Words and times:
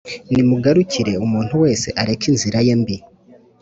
Nimugaruke 0.31 1.03
umuntu 1.25 1.53
wese 1.63 1.87
areke 2.01 2.25
inzira 2.31 2.59
ye 2.67 2.75
mbi 2.81 2.95